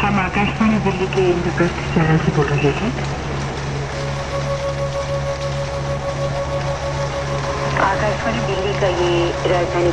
[0.00, 2.90] हम आकाशवाणी दिल्ली के इंद्रप्रस्थ चैनल से बोल रहे हैं
[7.88, 9.92] आकाशवाणी दिल्ली का ये राजधानी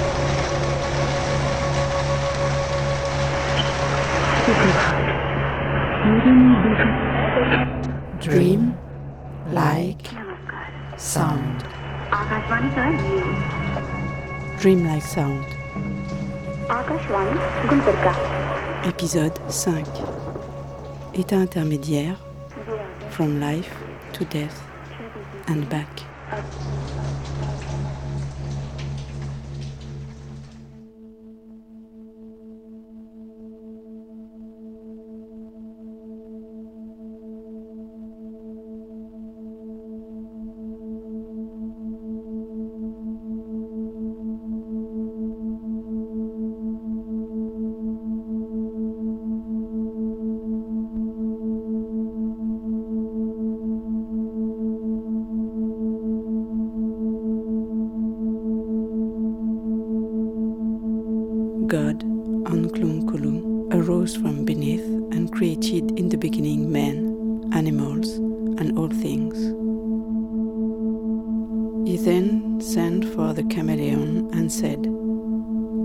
[8.21, 8.61] Dream
[9.51, 10.05] like
[10.97, 11.63] sound.
[12.13, 13.21] आकाशवाणी का ये
[14.61, 15.53] Dream like sound.
[16.71, 18.13] Akashvani Gulbarga
[18.87, 19.83] Épisode 5.
[21.15, 22.17] État intermédiaire.
[23.09, 23.71] From life
[24.13, 24.61] to death
[25.47, 26.04] and back.
[64.05, 68.17] Arose from beneath and created in the beginning men, animals,
[68.59, 69.35] and all things.
[71.89, 74.83] He then sent for the chameleon and said,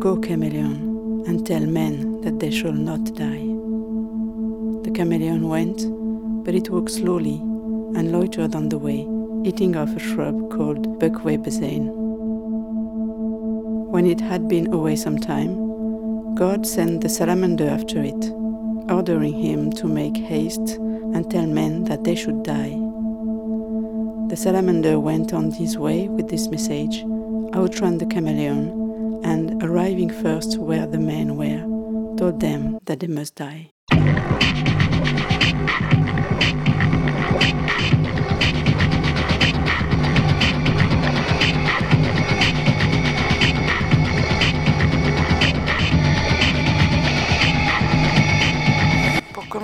[0.01, 3.47] Go, chameleon, and tell men that they shall not die.
[4.85, 5.87] The chameleon went,
[6.45, 7.37] but it walked slowly
[7.97, 9.07] and loitered on the way,
[9.49, 11.39] eating off a shrub called buckway
[13.89, 15.60] When it had been away some time,
[16.41, 18.31] God sent the salamander after it,
[18.91, 20.71] ordering him to make haste
[21.13, 22.71] and tell men that they should die.
[24.31, 27.05] The salamander went on his way with this message,
[27.55, 31.61] outran the chameleon, and arriving first where the men were,
[32.17, 33.73] told them that they must die.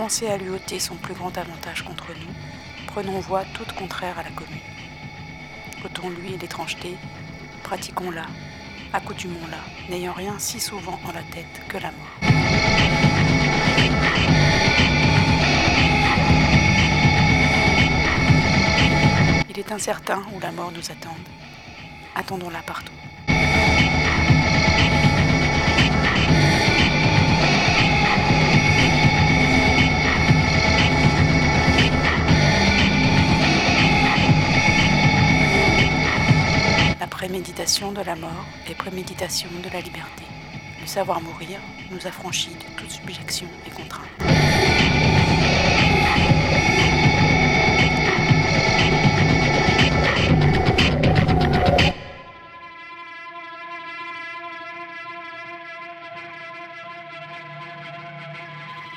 [0.06, 2.32] Commencer à lui ôter son plus grand avantage contre nous,
[2.86, 4.60] prenons voie toute contraire à la commune.
[5.84, 6.96] Ôtons-lui l'étrangeté,
[7.64, 8.26] pratiquons-la,
[8.92, 9.58] accoutumons-la,
[9.90, 12.20] n'ayant rien si souvent en la tête que la mort.
[19.50, 21.26] Il est incertain où la mort nous attende.
[22.14, 22.92] Attendons-la partout.
[36.98, 40.24] La préméditation de la mort est préméditation de la liberté.
[40.80, 44.08] Le savoir mourir nous affranchit de toute subjection et contrainte.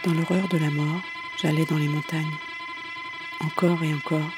[0.06, 1.02] Dans l'horreur de la mort,
[1.42, 2.26] j'allais dans les montagnes.
[3.42, 4.32] Encore et encore,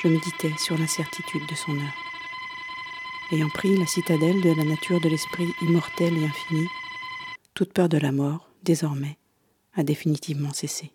[0.00, 2.01] je méditais sur l'incertitude de son heure.
[3.32, 6.66] Ayant pris la citadelle de la nature de l'esprit immortel et infini,
[7.54, 9.16] toute peur de la mort, désormais,
[9.74, 10.92] a définitivement cessé.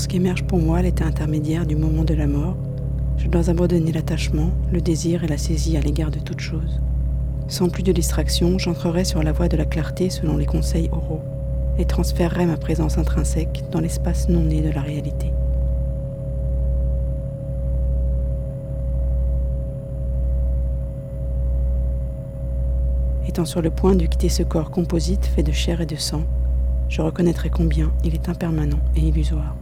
[0.00, 2.56] Lorsqu'émerge pour moi l'état intermédiaire du moment de la mort,
[3.18, 6.80] je dois abandonner l'attachement, le désir et la saisie à l'égard de toute chose.
[7.48, 11.20] Sans plus de distraction, j'entrerai sur la voie de la clarté selon les conseils oraux
[11.76, 15.34] et transférerai ma présence intrinsèque dans l'espace non né de la réalité.
[23.28, 26.22] Étant sur le point de quitter ce corps composite fait de chair et de sang,
[26.88, 29.59] je reconnaîtrai combien il est impermanent et illusoire.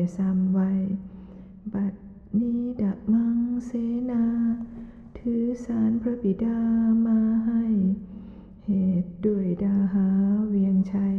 [0.00, 0.70] อย่าซ้ำไว้
[1.74, 1.94] บัด
[2.40, 3.70] นี้ดับมังเส
[4.10, 4.24] นา
[5.18, 6.58] ถือสารพระบิดา
[7.06, 7.64] มาให้
[8.66, 8.70] เห
[9.02, 10.08] ตุด้วยดาหา
[10.48, 11.18] เวียงชัย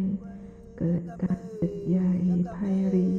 [0.78, 2.13] เกิดการตึกใหญ่
[2.51, 2.57] ไพ
[2.94, 3.12] รี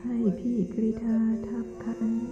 [0.00, 2.29] ให้พี่กริธาทับคัน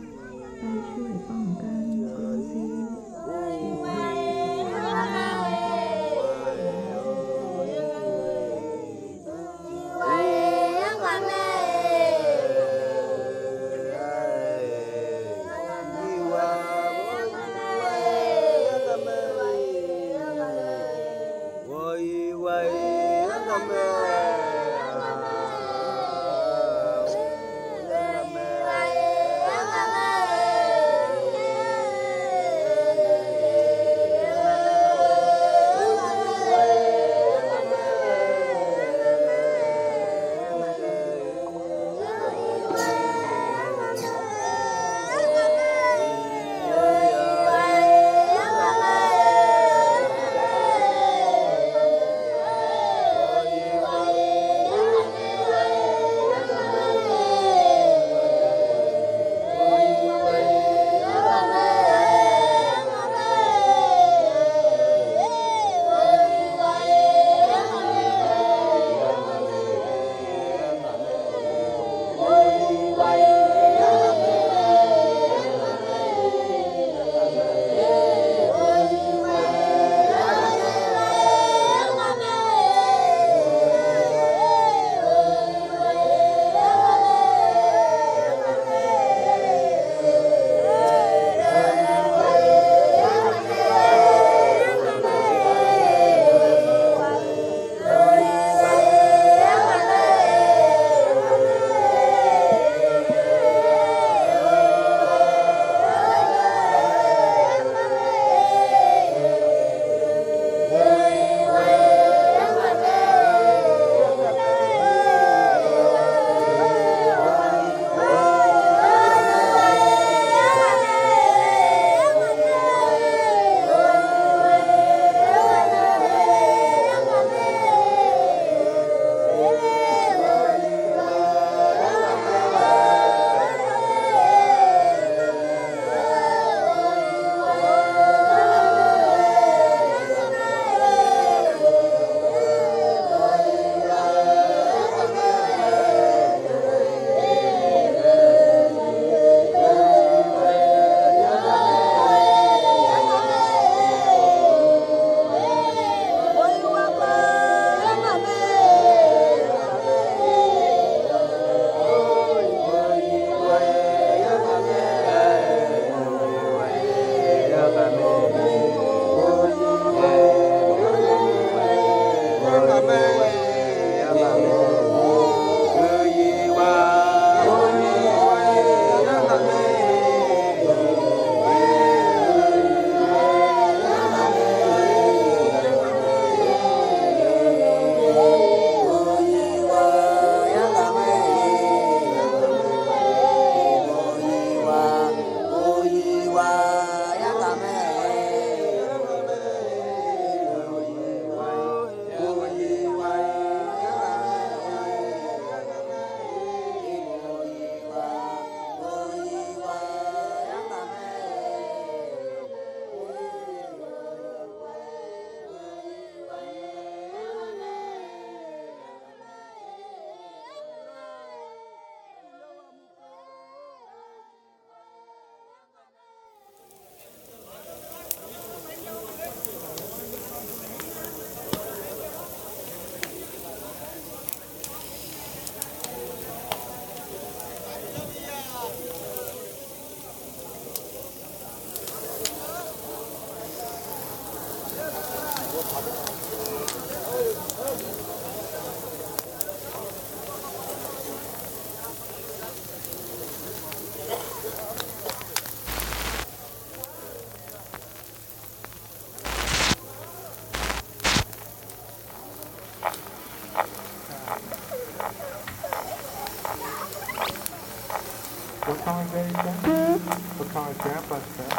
[268.69, 269.99] What color is Daddy's cat?
[270.37, 271.53] What color is Grandpa's cat?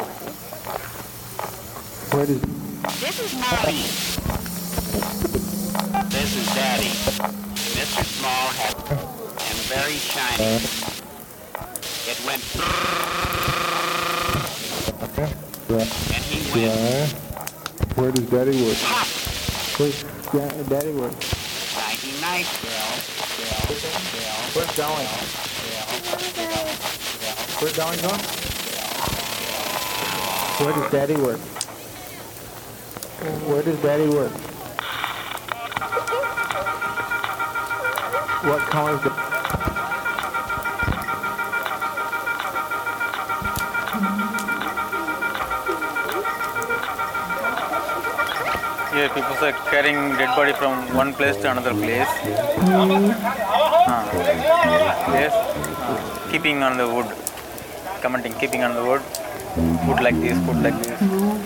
[2.14, 2.40] Where does
[3.02, 3.82] This is Mommy.
[6.06, 6.94] This is Daddy.
[7.74, 8.04] Mr.
[8.06, 8.74] Small has
[9.42, 10.62] and very shiny.
[12.06, 12.42] It went
[16.14, 17.06] and he went Yeah.
[17.98, 18.78] Where does Daddy work?
[18.86, 19.06] pop.
[19.78, 21.12] Where's Da- Daddy work?
[21.74, 22.94] Nighty night, girl.
[23.34, 23.66] Girl.
[23.66, 24.38] Girl.
[24.54, 25.49] Where's Dolly?
[27.60, 28.18] Where's Dolly going?
[30.60, 31.38] Where does Daddy work?
[33.50, 34.32] Where does Daddy work?
[38.48, 39.10] What color is the...
[48.96, 52.08] Here people are carrying dead body from one place to another place.
[53.86, 54.10] Ah.
[55.12, 55.34] Yes.
[55.34, 56.28] Ah.
[56.30, 57.19] Keeping on the wood.
[58.00, 59.02] Commenting, keeping on the word,
[59.84, 61.39] Food like this, food like this.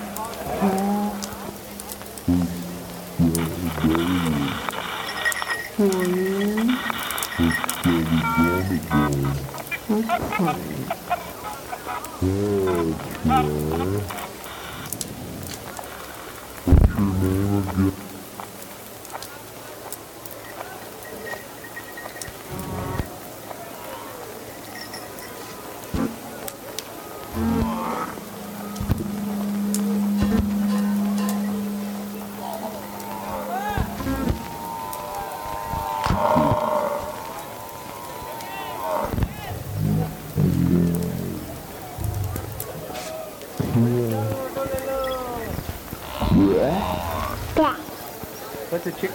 [48.85, 49.15] What's a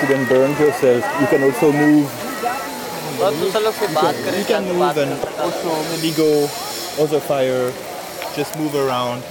[0.00, 1.04] shouldn't burn yourself.
[1.20, 2.08] You can also move.
[3.22, 5.12] और दूसरे लोग से बात करें You can move and
[5.44, 6.28] also maybe go
[7.04, 7.72] other fire.
[8.36, 9.22] Just move around.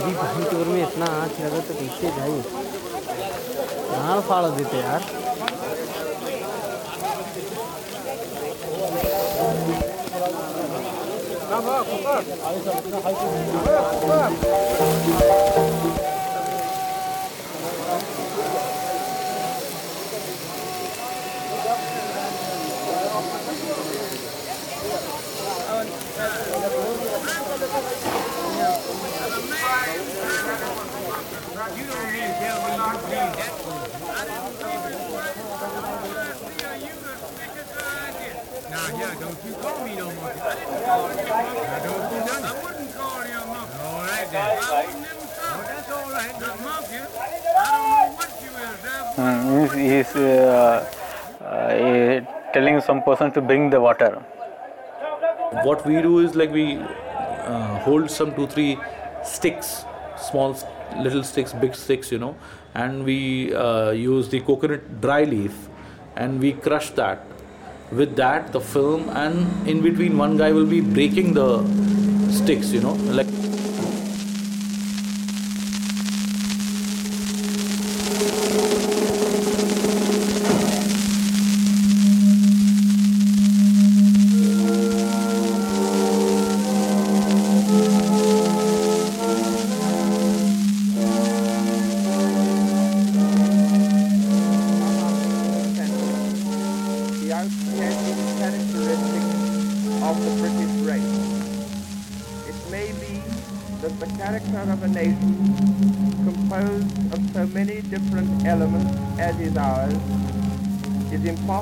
[0.00, 2.42] अभी भाई चोर में इतना आँच लगा तो कैसे भाई
[3.90, 5.02] कहाँ फाड़ देते यार
[12.05, 12.69] 还是
[13.01, 13.33] 还是很
[15.69, 15.74] 厉
[53.15, 54.13] person to bring the water.
[55.65, 58.77] what we do is like we uh, hold some two three
[59.33, 59.69] sticks
[60.29, 60.55] small
[61.05, 62.31] little sticks big sticks you know
[62.81, 65.55] and we uh, use the coconut dry leaf
[66.23, 67.23] and we crush that
[68.01, 71.49] with that the film and in between one guy will be breaking the
[72.41, 73.34] sticks you know like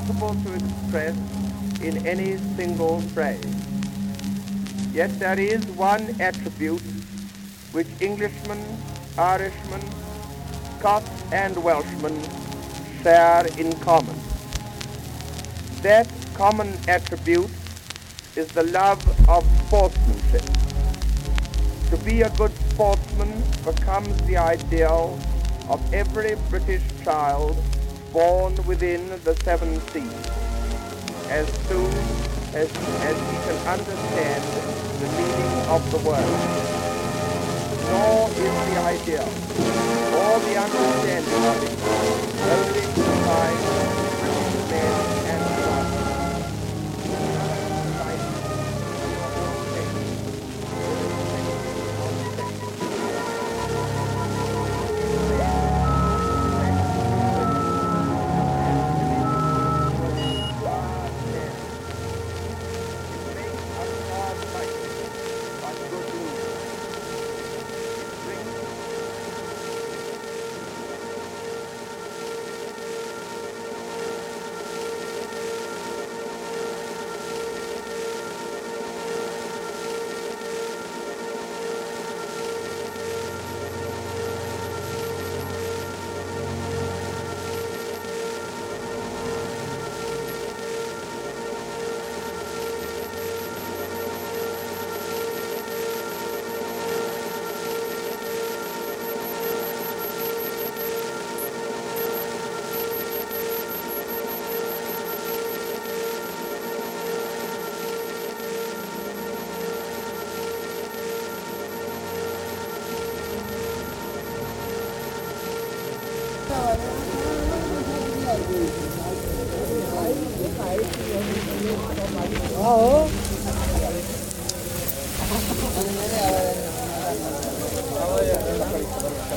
[0.09, 1.15] impossible to express
[1.81, 3.43] in any single phrase.
[4.93, 6.81] Yet there is one attribute
[7.71, 8.61] which Englishmen,
[9.17, 9.81] Irishmen,
[10.79, 12.21] Scots and Welshmen
[13.01, 14.15] share in common.
[15.81, 17.49] That common attribute
[18.35, 20.43] is the love of sportsmanship.
[21.89, 25.17] To be a good sportsman becomes the ideal
[25.69, 27.57] of every British child
[28.13, 30.05] born within the seven seas,
[31.29, 31.91] as soon
[32.53, 32.69] as,
[33.01, 34.43] as he can understand
[35.01, 36.29] the meaning of the word.
[37.89, 41.73] Nor is the idea or the understanding of it,
[42.53, 44.02] only confined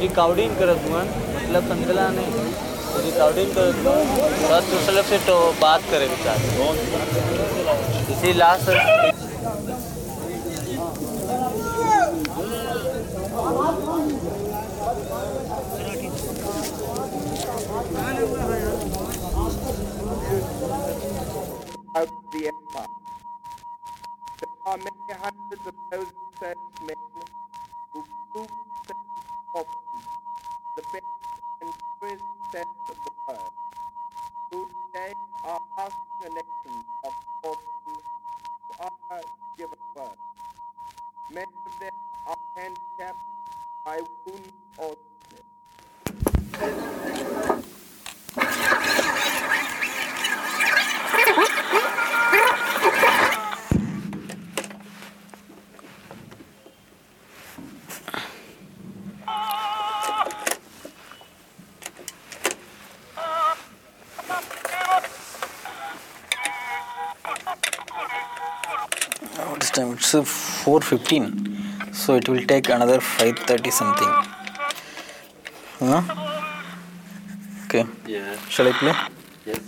[0.00, 2.24] recording हुआ मतलब संतला ने
[3.04, 3.50] recording
[4.50, 6.38] बस उसले से तो बात करे विचार।
[8.12, 9.09] इसी last
[24.70, 26.06] are many hundreds of those
[26.38, 26.56] such
[26.86, 26.94] men
[27.92, 28.46] who prove
[28.86, 29.74] themselves
[30.76, 31.04] the best
[31.60, 33.50] and truest sense of the word,
[34.52, 35.12] who today
[35.44, 38.00] are asking a nation of sportsmen
[38.70, 39.22] to honor
[39.58, 40.18] given word.
[41.32, 41.94] Many of them
[42.28, 43.24] are handicapped
[43.84, 44.94] by wound or
[45.32, 45.50] sickness.
[70.12, 74.12] It's uh, 4:15, so it will take another 5:30 something.
[75.78, 76.02] Huh?
[77.64, 77.84] Okay.
[78.06, 78.36] Yeah.
[78.48, 78.94] Shall I play?
[79.46, 79.60] Yes.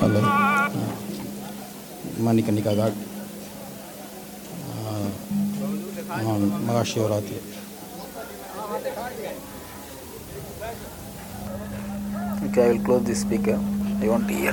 [0.00, 0.20] Hello
[2.24, 2.92] Manikarnika Ghat
[6.66, 7.38] Mahashivratri
[12.48, 13.56] Okay, I will close this speaker.
[14.00, 14.52] they won't be here.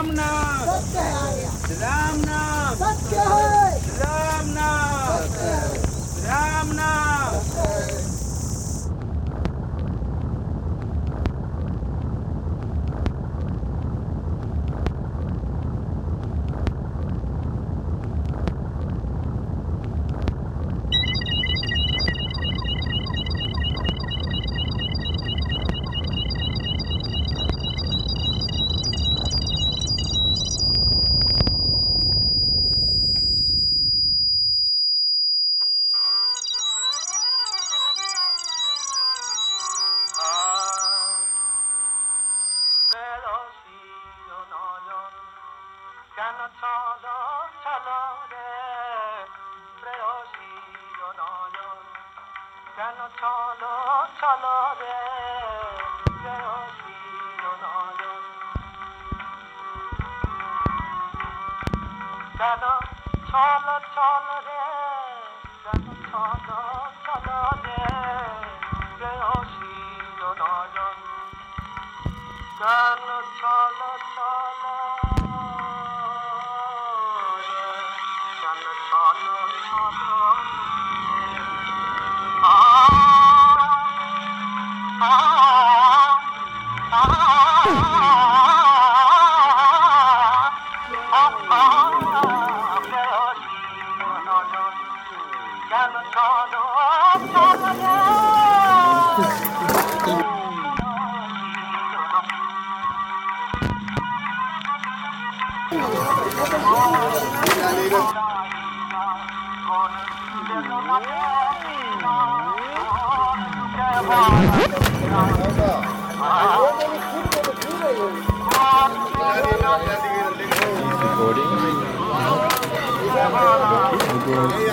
[0.00, 3.59] want to hear the बरोबर बरोबर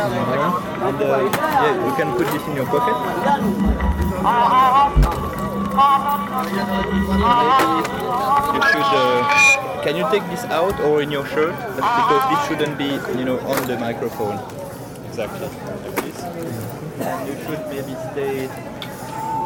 [0.09, 0.88] -huh.
[0.88, 2.97] And yeah, you can put this in your pocket.
[8.55, 11.55] You should can you take this out or in your shirt?
[11.55, 14.37] That's because this shouldn't be, you know, on the microphone.
[15.09, 16.18] Exactly, like this.
[17.01, 18.49] And you should maybe stay...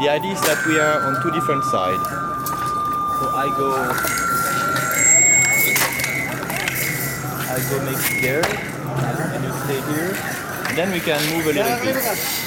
[0.01, 2.09] The idea is that we are on two different sides.
[3.21, 3.69] So I go...
[7.53, 10.32] I go make here, and you stay here.
[10.75, 12.42] Then we can move a little bit.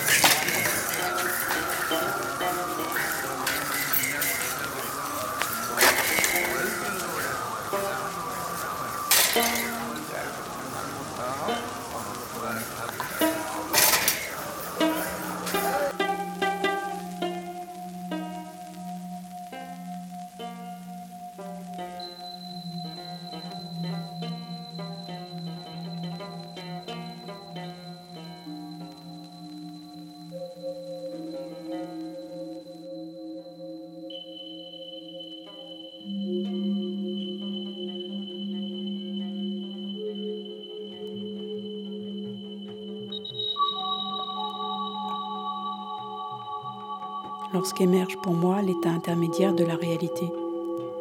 [47.65, 50.31] lorsqu'émerge pour moi l'état intermédiaire de la réalité.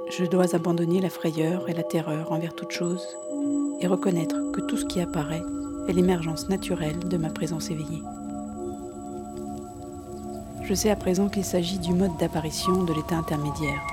[0.08, 3.06] Je dois abandonner la frayeur et la terreur envers toute chose
[3.82, 5.42] et reconnaître que tout ce qui apparaît
[5.88, 8.02] est l'émergence naturelle de ma présence éveillée.
[10.62, 13.86] Je sais à présent qu'il s'agit du mode d'apparition de l'état intermédiaire.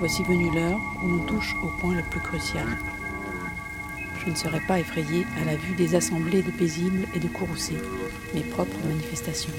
[0.00, 2.66] Voici venue l'heure où l'on touche au point le plus crucial.
[4.24, 7.80] Je ne serai pas effrayé à la vue des assemblées de paisibles et de courroucés,
[8.34, 9.54] mes propres manifestations.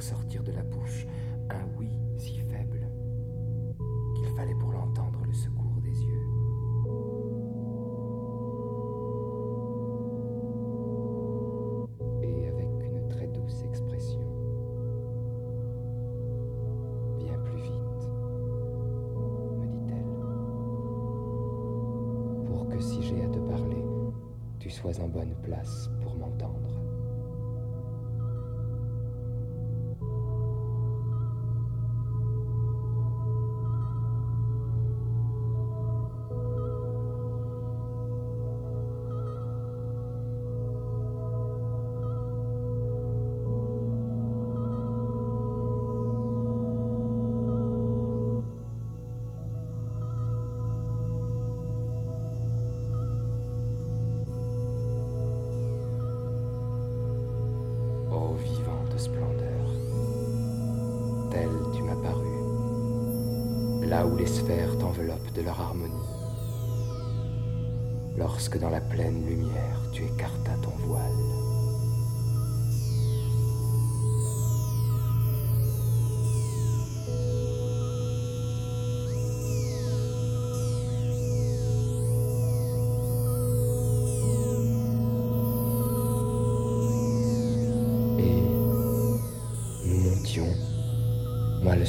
[0.00, 1.06] sortir de la bouche
[1.50, 2.88] un oui si faible
[4.14, 6.26] qu'il fallait pour l'entendre le secours des yeux.
[12.22, 14.26] Et avec une très douce expression,
[17.18, 18.08] viens plus vite,
[19.58, 20.14] me dit-elle,
[22.46, 23.84] pour que si j'ai à te parler,
[24.58, 25.90] tu sois en bonne place.
[25.99, 25.99] Pour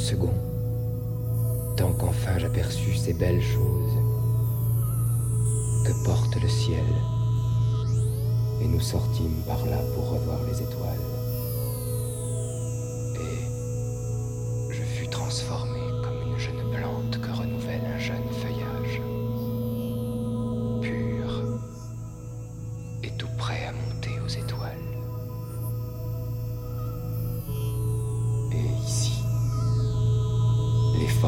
[0.02, 0.31] segundo.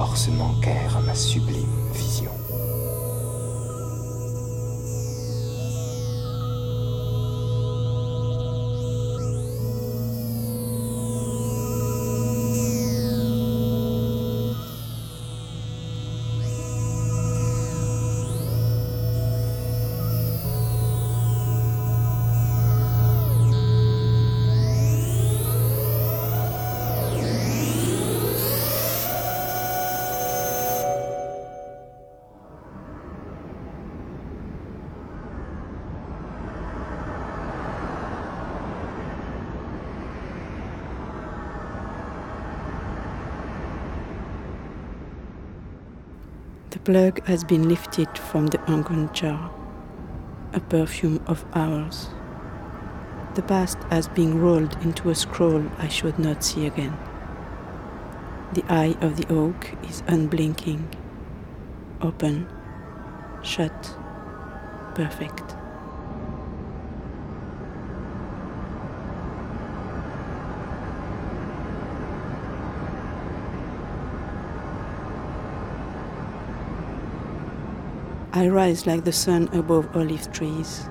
[0.05, 2.32] forces manquèrent à ma sublime vision.
[46.83, 49.49] plug has been lifted from the Angon jar,
[50.51, 52.09] a perfume of hours.
[53.35, 56.97] The past has been rolled into a scroll I should not see again.
[58.53, 60.93] The eye of the oak is unblinking,
[62.01, 62.47] open,
[63.41, 63.95] shut,
[64.93, 65.55] perfect.
[78.35, 80.89] I rise like the sun above olive trees,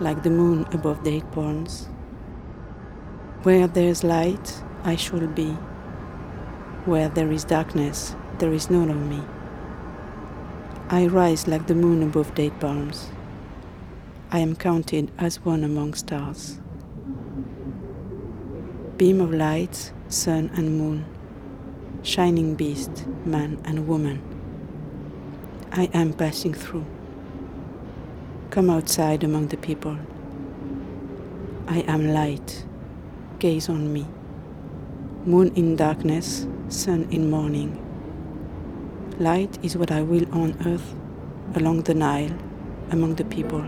[0.00, 1.88] like the moon above date palms.
[3.42, 5.52] Where there is light, I shall be.
[6.84, 9.22] Where there is darkness, there is none of me.
[10.90, 13.08] I rise like the moon above date palms.
[14.30, 16.60] I am counted as one among stars.
[18.98, 21.06] Beam of light, sun and moon,
[22.02, 24.33] shining beast, man and woman.
[25.76, 26.86] I am passing through.
[28.50, 29.98] Come outside among the people.
[31.66, 32.64] I am light.
[33.40, 34.06] Gaze on me.
[35.24, 37.72] Moon in darkness, sun in morning.
[39.18, 40.94] Light is what I will on earth,
[41.56, 42.38] along the Nile,
[42.92, 43.64] among the people.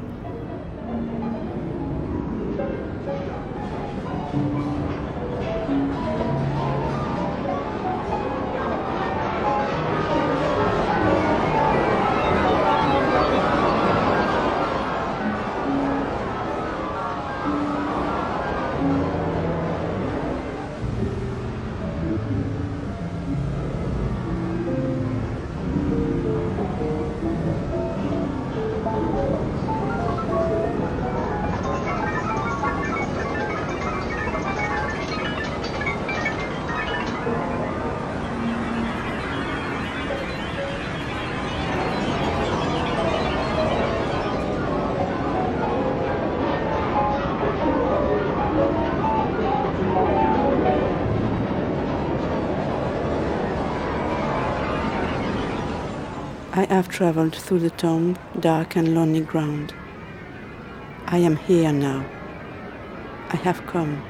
[56.75, 59.75] Have traveled through the tomb, dark and lonely ground.
[61.07, 62.05] I am here now.
[63.31, 64.03] I have come.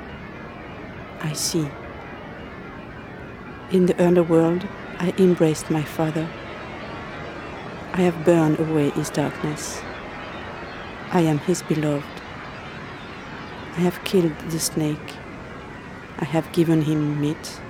[1.20, 1.68] I see.
[3.70, 4.66] In the underworld,
[4.98, 6.28] I embraced my father.
[7.92, 9.80] I have burned away his darkness.
[11.10, 12.06] I am his beloved.
[13.76, 15.14] I have killed the snake.
[16.18, 17.60] I have given him meat.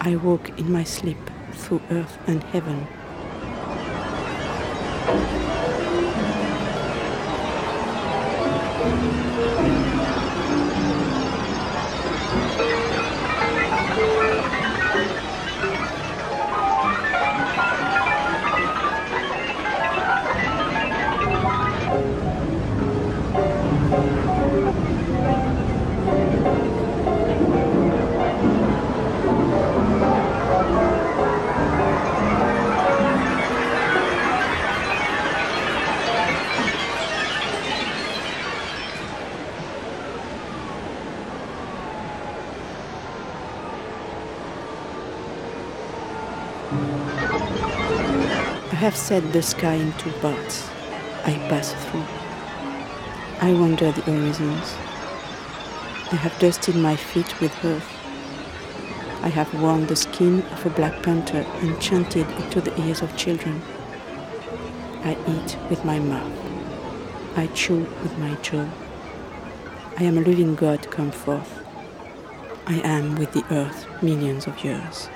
[0.00, 1.18] I walk in my sleep
[1.52, 2.86] through earth and heaven.
[48.86, 50.70] Have set the sky in two parts.
[51.24, 52.06] I pass through.
[53.40, 54.76] I wander the horizons.
[56.12, 57.90] I have dusted my feet with earth.
[59.24, 63.16] I have worn the skin of a black panther and chanted into the ears of
[63.16, 63.60] children.
[65.02, 66.38] I eat with my mouth.
[67.34, 68.68] I chew with my jaw.
[69.98, 71.58] I am a living God come forth.
[72.68, 75.08] I am with the earth millions of years.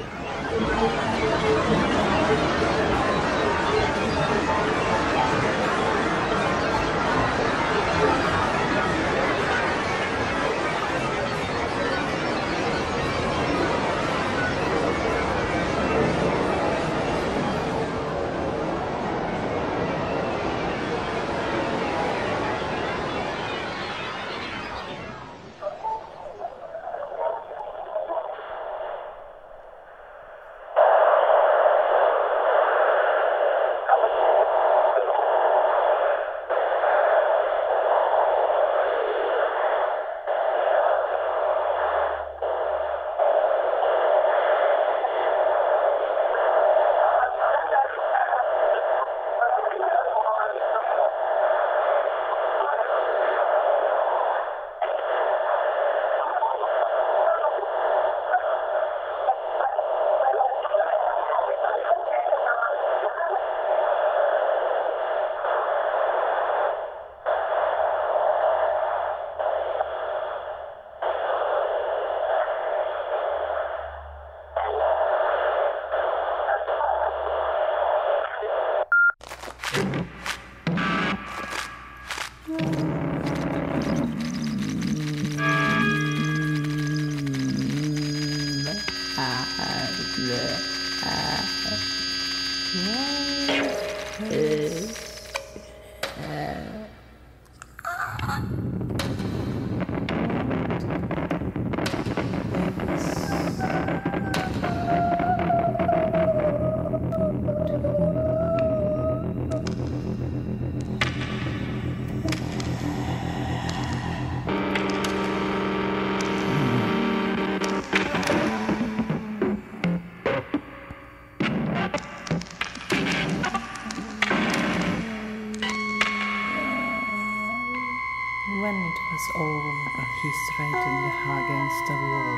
[130.22, 132.29] He straightened her against the wall.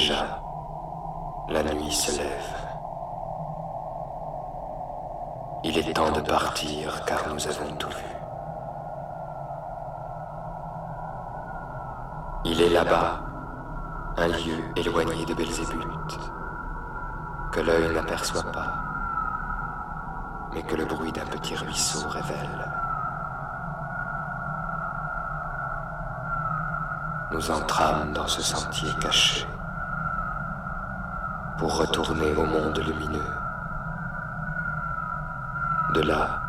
[0.00, 0.40] Déjà,
[1.50, 2.56] la nuit se lève.
[5.62, 8.16] Il est temps de partir car nous avons tout vu.
[12.46, 13.20] Il est là-bas,
[14.16, 16.18] un lieu éloigné de Belzébuth,
[17.52, 18.72] que l'œil n'aperçoit pas,
[20.54, 22.72] mais que le bruit d'un petit ruisseau révèle.
[27.32, 29.46] Nous entrâmes dans ce sentier caché
[31.60, 33.32] pour retourner au monde lumineux.
[35.92, 36.40] De là,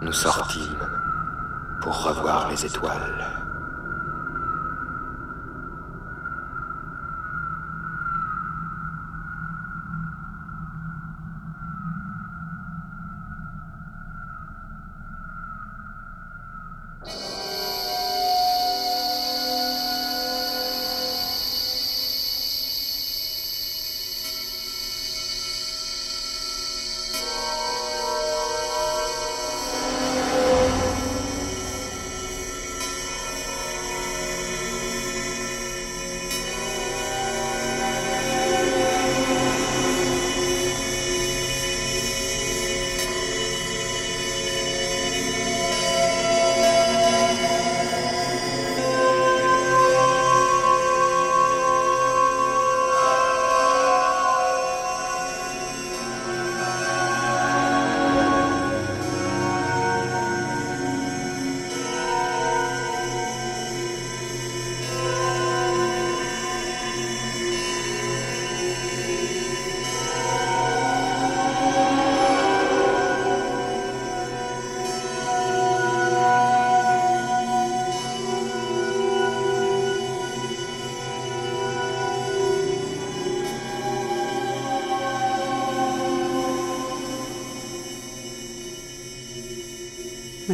[0.00, 0.86] nous sortîmes
[1.80, 3.41] pour revoir les étoiles.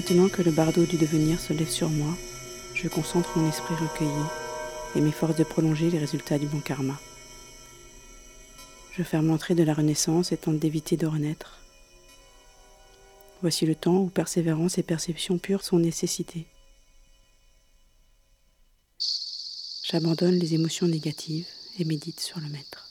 [0.09, 2.17] Maintenant que le bardeau du devenir se lève sur moi,
[2.73, 4.25] je concentre mon esprit recueilli
[4.97, 6.99] et m'efforce de prolonger les résultats du bon karma.
[8.93, 11.59] Je ferme l'entrée de la renaissance et tente d'éviter de renaître.
[13.43, 16.47] Voici le temps où persévérance et perception pure sont nécessitées.
[19.83, 21.49] J'abandonne les émotions négatives
[21.79, 22.88] et médite sur le maître.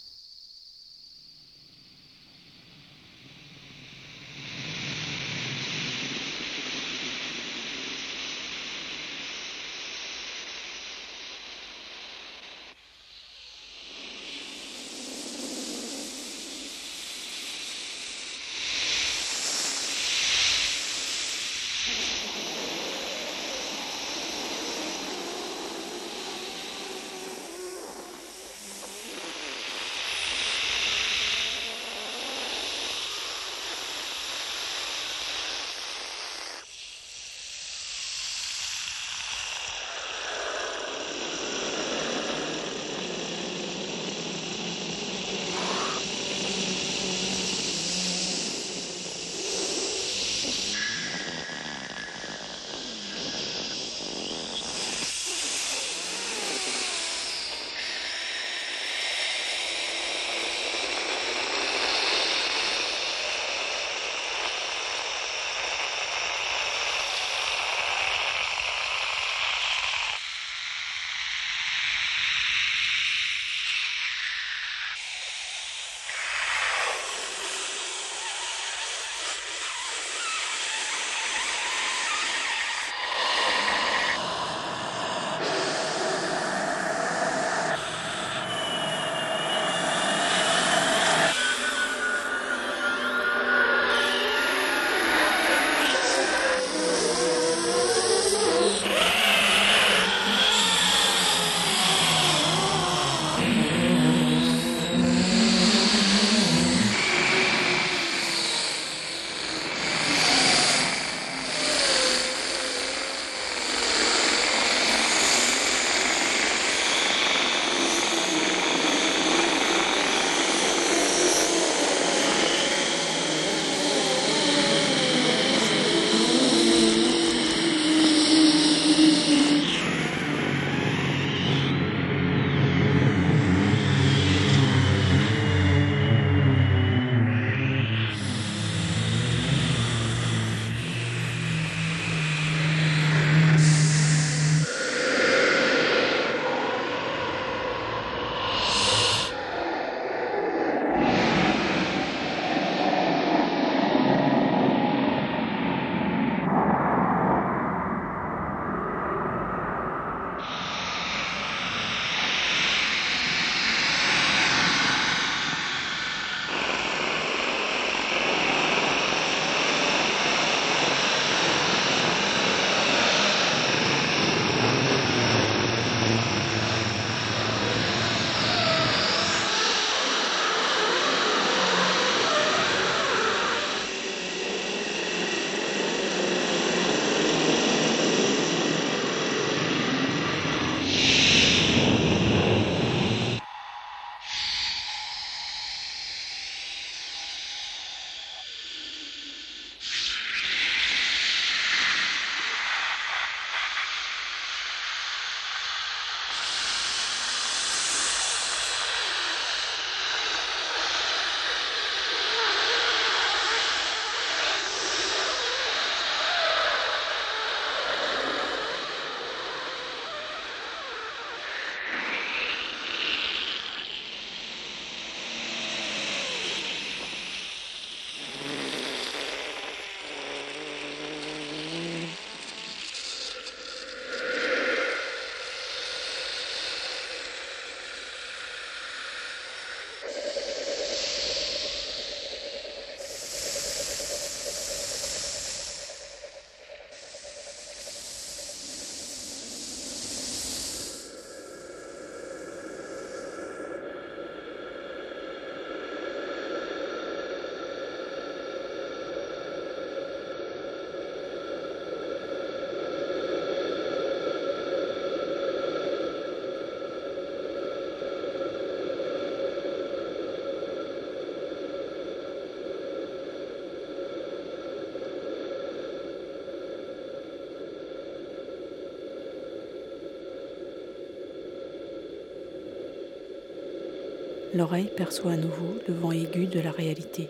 [284.58, 287.30] L'oreille perçoit à nouveau le vent aigu de la réalité.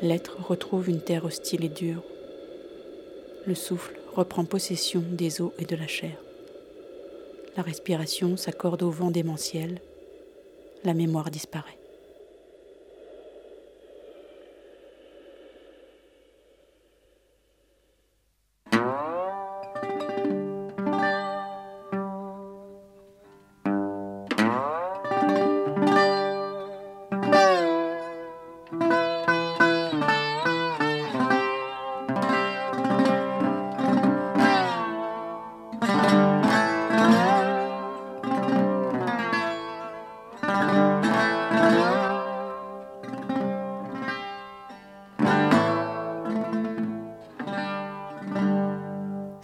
[0.00, 2.02] L'être retrouve une terre hostile et dure.
[3.46, 6.16] Le souffle reprend possession des os et de la chair.
[7.56, 9.80] La respiration s'accorde au vent démentiel.
[10.84, 11.77] La mémoire disparaît.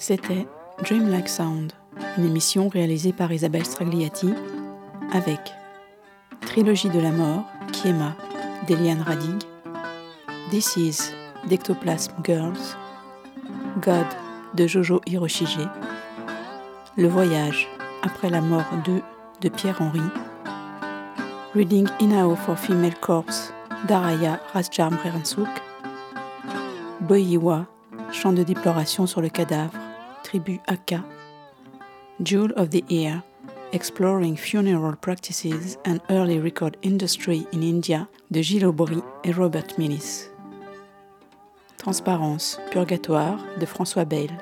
[0.06, 0.46] C'était
[0.82, 1.72] Dreamlike Sound,
[2.18, 4.34] une émission réalisée par Isabelle Stragliati
[5.14, 5.40] avec
[6.42, 8.14] Trilogie de la mort, Kiema,
[8.66, 9.42] d'Eliane Radig,
[10.50, 10.98] This is
[11.48, 12.76] d'Ectoplasm Girls,
[13.80, 14.04] God
[14.52, 15.66] de Jojo Hiroshige,
[16.98, 17.66] Le voyage
[18.02, 19.00] après la mort 2
[19.40, 20.02] de Pierre-Henri,
[21.54, 23.54] Reading Inao for Female Corpse
[23.88, 25.48] d'Araya Rasjam Reransuk,
[27.00, 27.64] Boyiwa,
[28.12, 29.72] chant de déploration sur le cadavre
[32.22, 33.22] Jewel of the Ear,
[33.72, 40.28] Exploring Funeral Practices and Early Record Industry in India de Gilles Aubry et Robert Millis.
[41.78, 44.38] Transparence, Purgatoire de François Bale.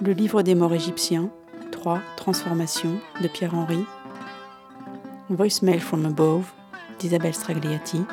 [0.00, 1.30] Le livre des morts égyptiens,
[1.72, 3.84] 3 Transformations de Pierre-Henri.
[5.30, 6.52] Voicemail from Above
[6.98, 8.04] d'Isabelle Stragliati.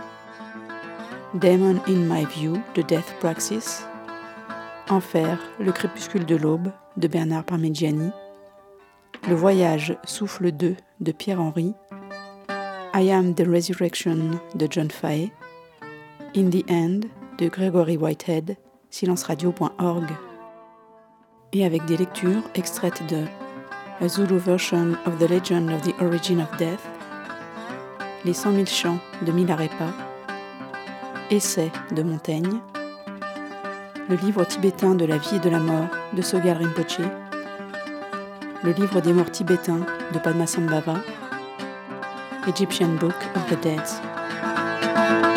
[1.35, 3.85] Demon in My View de Death Praxis
[4.89, 8.11] Enfer, le crépuscule de l'aube de Bernard Parmigiani,
[9.27, 11.73] Le voyage Souffle 2 de Pierre-Henri,
[12.93, 15.31] I Am the Resurrection de John Fahey,
[16.35, 17.07] In the End
[17.39, 18.57] de Gregory Whitehead,
[18.91, 20.05] silenceradio.org,
[21.53, 23.23] et avec des lectures extraites de
[24.01, 26.87] A Zulu Version of the Legend of the Origin of Death,
[28.23, 29.91] Les cent mille chants de Milarepa,
[31.31, 32.61] Essai de Montaigne,
[34.09, 36.99] le livre tibétain de la vie et de la mort de Sogyal Rinpoche,
[38.63, 40.95] le livre des morts tibétains de Padmasambhava,
[42.47, 45.34] Egyptian Book of the Dead.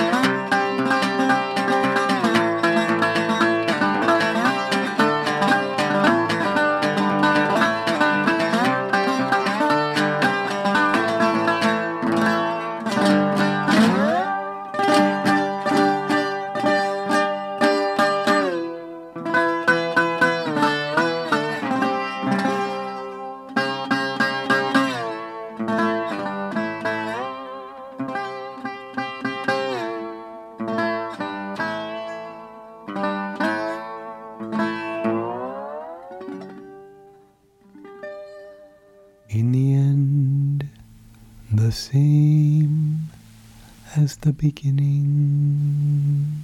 [44.21, 46.43] The beginning.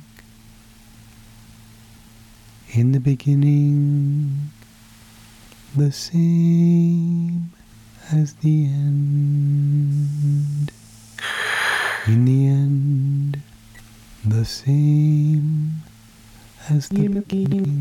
[2.72, 4.50] In the beginning,
[5.76, 7.50] the same
[8.12, 10.70] as the end.
[12.06, 13.42] In the end,
[14.24, 15.82] the same
[16.68, 17.74] as the beginning.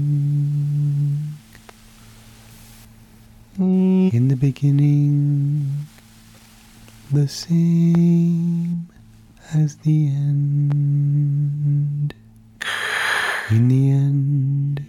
[3.59, 5.85] In the beginning,
[7.11, 8.02] the same
[9.63, 12.13] as the end.
[13.49, 14.85] In the end,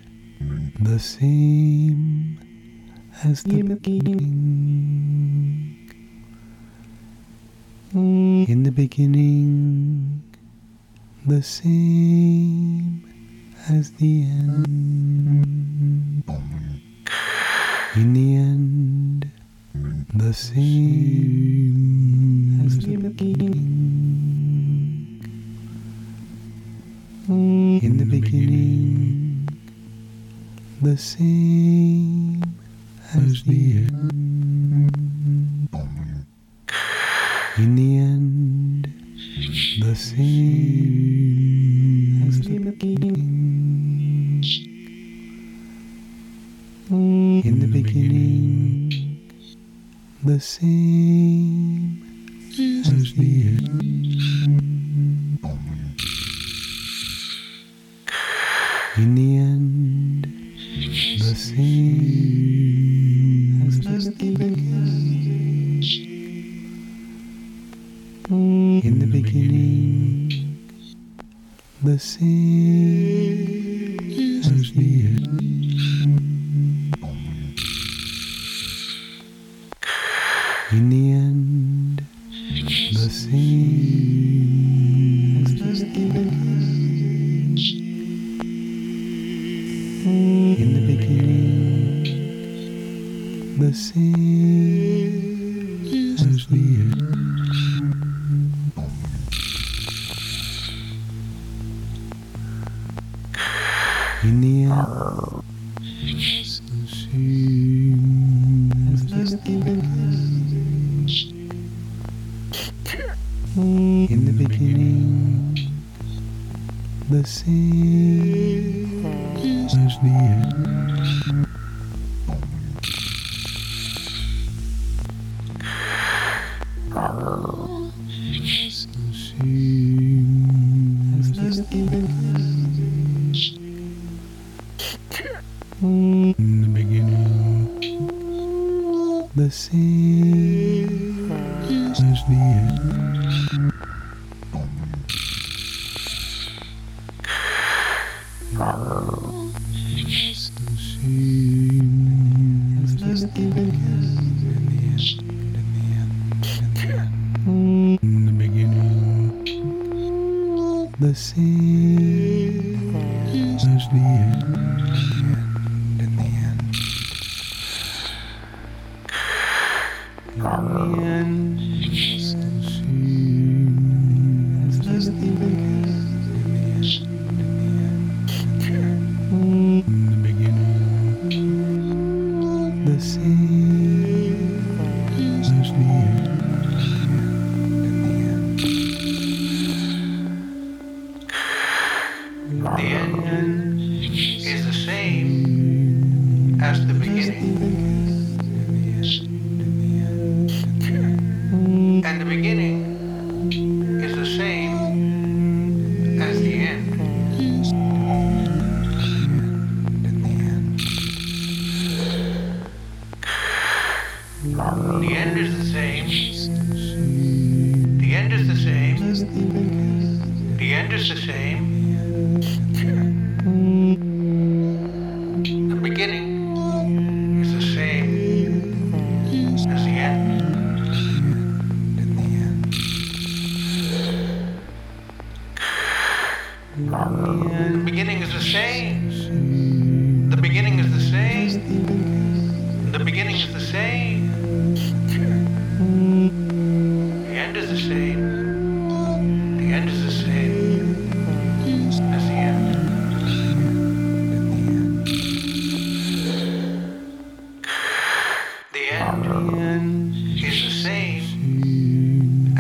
[0.81, 2.41] the same
[3.23, 4.31] as the beginning.
[7.93, 10.23] In the beginning,
[11.25, 13.05] the same
[13.69, 16.25] as the end.
[17.95, 19.31] In the end,
[20.15, 21.44] the same
[30.95, 32.41] the same
[33.15, 34.93] as the end.
[37.59, 38.87] In the end,
[39.81, 40.23] the same
[42.29, 44.45] as the beginning.
[47.49, 48.93] In the beginning,
[50.23, 51.04] the same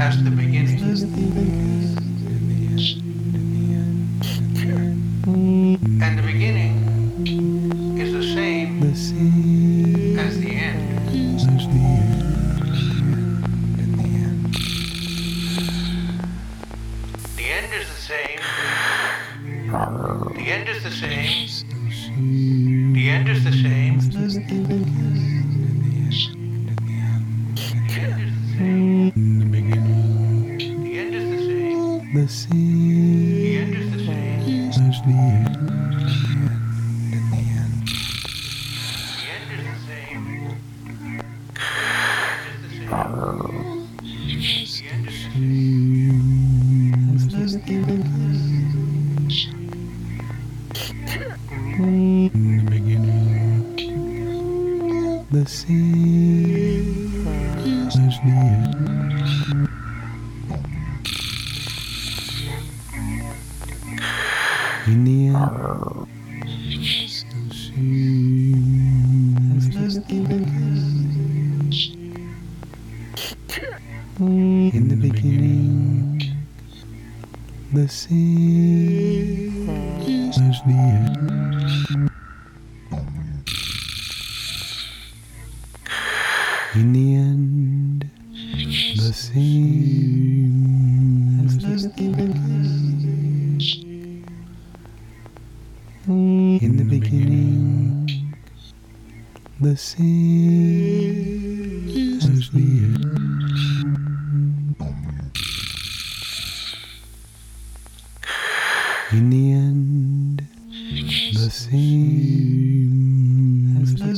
[0.04, 1.04] as the beginning.